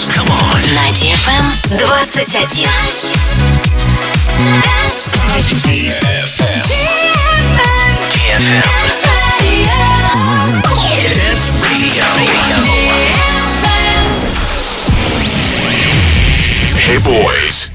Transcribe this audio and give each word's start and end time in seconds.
Dance. 0.00 0.16
Come 0.16 0.30
on. 0.30 0.60
На 0.72 0.88
DFM 0.96 1.44
21. 1.68 2.06
Dance 4.72 5.08
Radio. 5.28 5.92
Dance 6.00 6.40
Radio. 11.60 12.00
Hey 16.78 16.98
boys. 17.04 17.68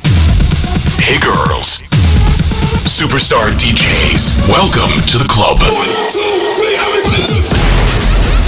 Hey 1.00 1.20
girls. 1.20 1.82
Superstar 2.90 3.52
DJs. 3.54 4.50
Welcome 4.50 4.90
to 5.12 5.18
the 5.20 5.28
club. 5.28 5.60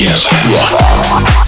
yes. 0.00 1.43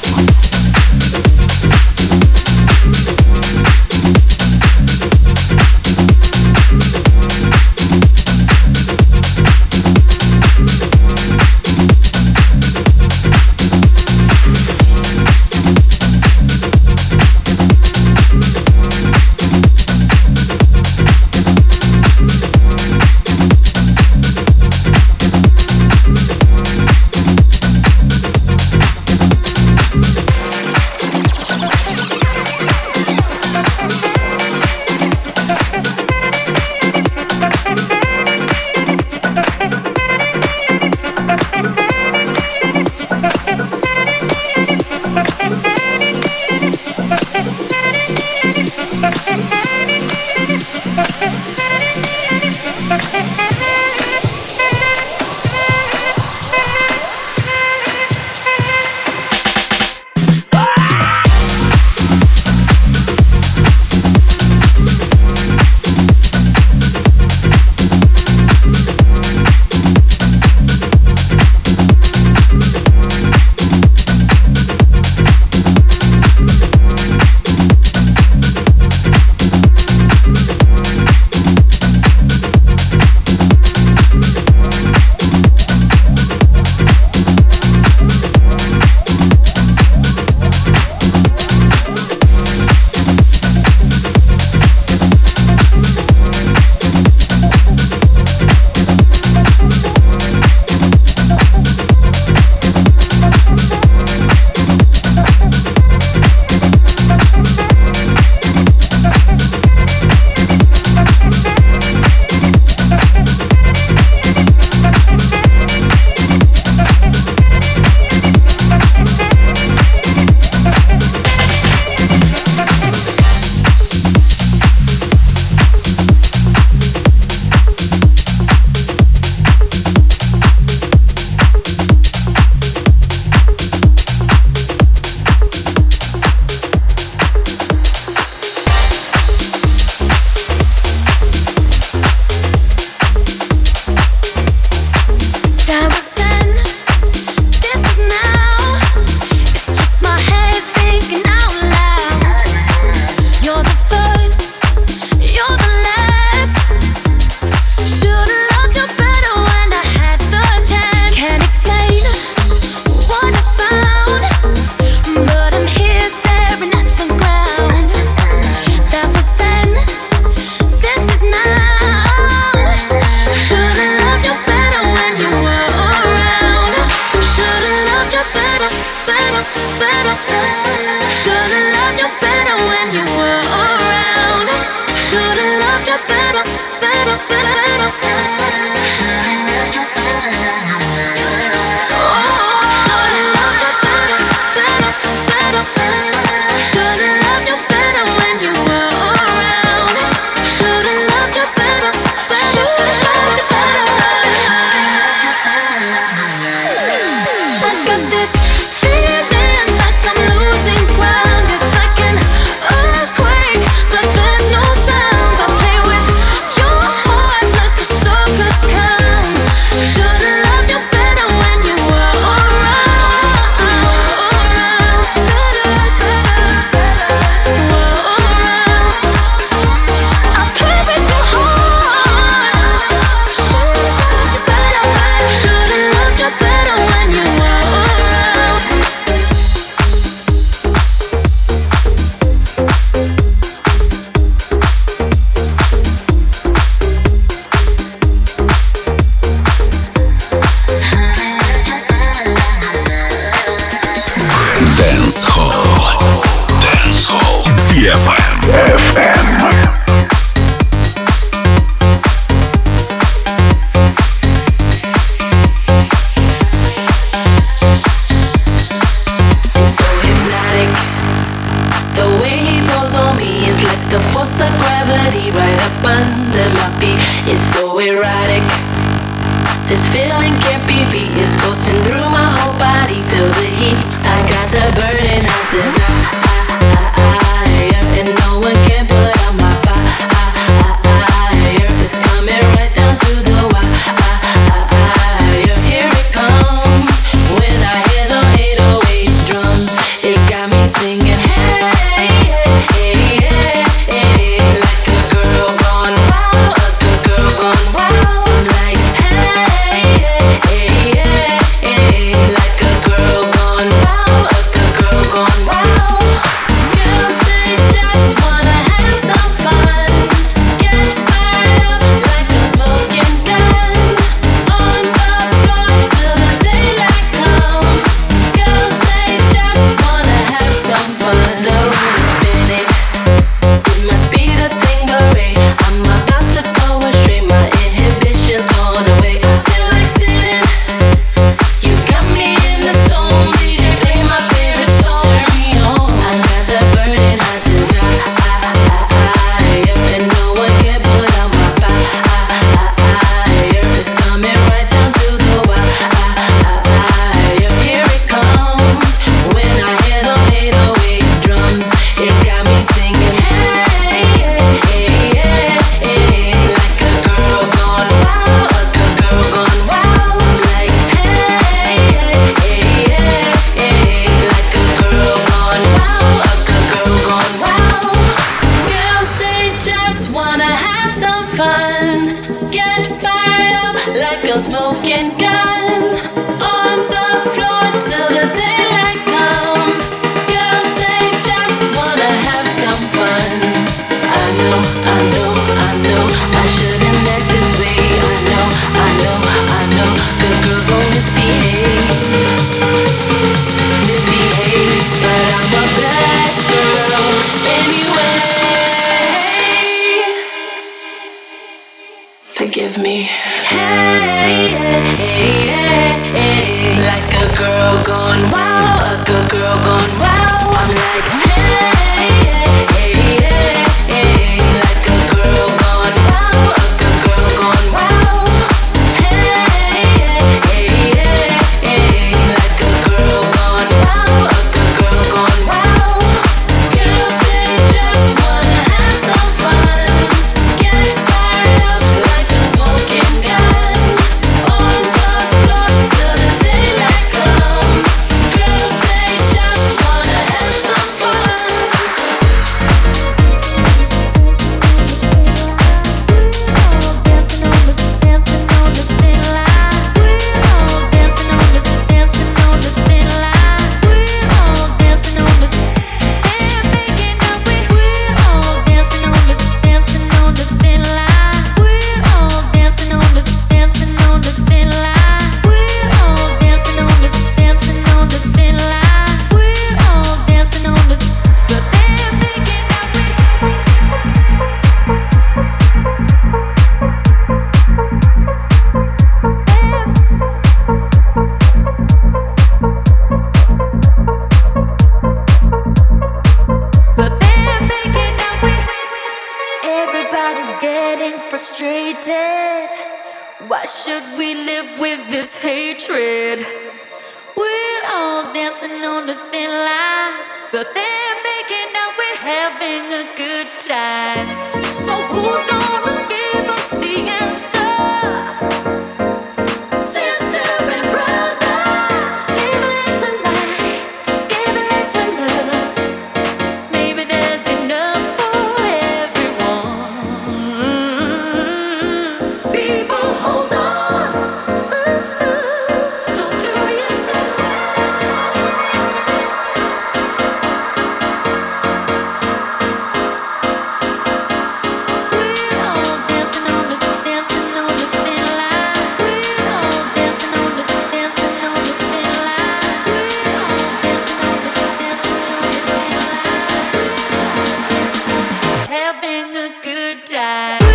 A 559.46 559.52
good 559.62 560.04
time. 560.06 560.65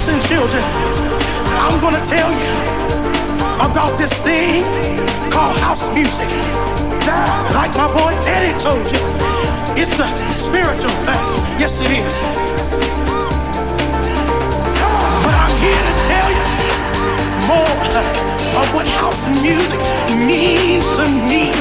Listen, 0.00 0.34
children, 0.34 0.64
I'm 1.60 1.78
gonna 1.78 2.02
tell 2.06 2.32
you 2.32 2.48
about 3.60 3.98
this 3.98 4.10
thing 4.24 4.64
called 5.28 5.54
house 5.60 5.92
music. 5.92 6.26
Like 7.52 7.68
my 7.76 7.84
boy 7.92 8.16
Eddie 8.24 8.56
told 8.58 8.80
you, 8.88 8.96
it's 9.76 10.00
a 10.00 10.08
spiritual 10.32 10.88
thing. 11.04 11.20
Yes, 11.60 11.84
it 11.84 11.92
is. 11.92 12.16
But 15.20 15.34
I'm 15.36 15.56
here 15.60 15.82
to 15.84 15.94
tell 16.08 16.28
you 16.32 16.46
more 17.44 17.76
of 18.56 18.72
what 18.72 18.88
house 19.04 19.28
music 19.44 19.80
means 20.16 20.88
to 20.96 21.04
me. 21.28 21.52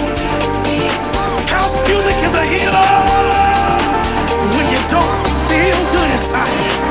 House 1.52 1.76
music 1.92 2.16
is 2.24 2.36
a 2.36 2.46
healer 2.48 2.88
when 4.56 4.66
you 4.72 4.80
don't 4.88 5.12
feel 5.52 5.80
good 5.92 6.10
inside. 6.16 6.89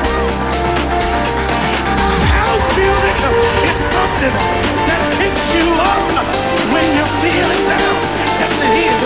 Is 3.67 3.77
something 3.91 4.35
that 4.87 5.01
picks 5.19 5.51
you 5.55 5.65
up 5.91 6.03
when 6.71 6.85
you're 6.95 7.13
feeling 7.19 7.63
down. 7.67 7.95
Yes, 8.39 8.55
it 8.63 8.73
is. 8.87 8.99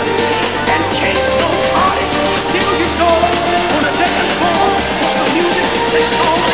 And 0.70 0.82
can't 0.94 1.18
steal 2.38 2.70
your 2.78 2.92
on 3.74 3.82
dance 3.98 4.30
floor. 4.38 4.66
music. 5.34 6.53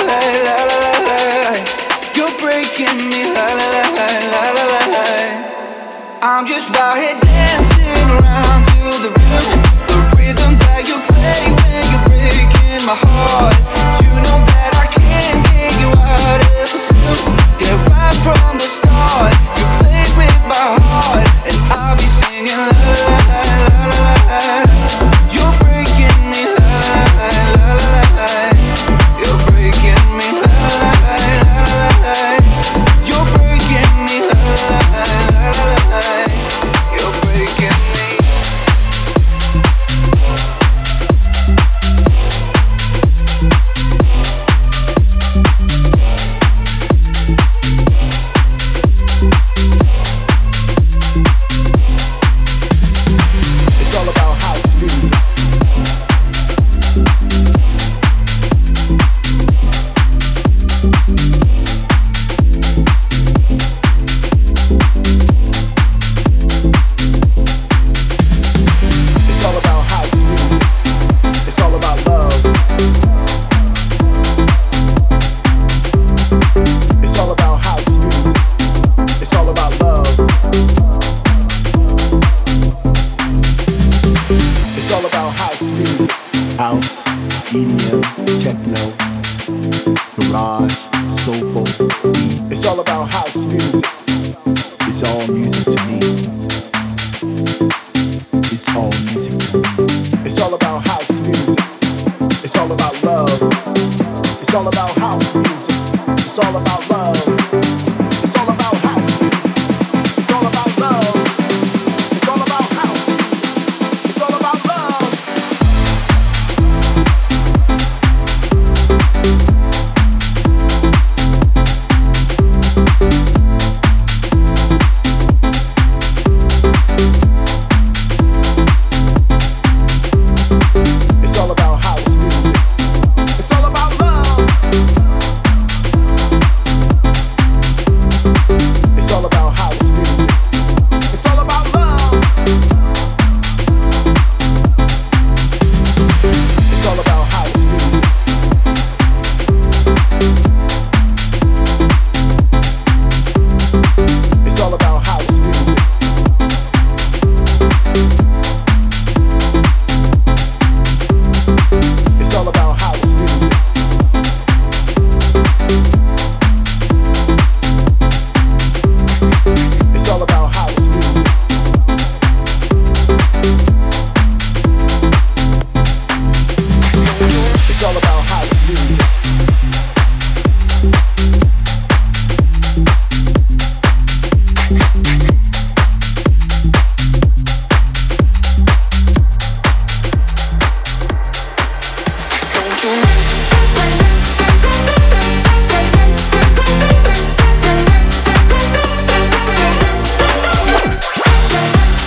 I'm 6.41 6.47
just 6.47 6.75
out 6.75 6.97
here 6.97 7.13
dancing 7.21 8.09
around 8.17 8.65
to 8.65 8.81
the 9.05 9.13
rhythm, 9.13 9.61
the 9.85 9.97
rhythm 10.17 10.57
that 10.57 10.89
you 10.89 10.97
play 11.13 11.53
when 11.53 11.85
you're 11.93 12.01
breaking 12.09 12.81
my 12.81 12.97
heart. 12.97 13.53
You 14.01 14.09
know 14.09 14.41
that 14.49 14.73
I 14.73 14.89
can't 14.89 15.37
get 15.53 15.69
you 15.77 15.93
out 15.93 16.41
of 16.41 16.65
the 16.65 16.81
system. 16.81 17.37
Yeah, 17.61 17.77
right 17.93 18.17
from 18.25 18.57
the 18.57 18.65
start, 18.65 19.37
you 19.53 19.80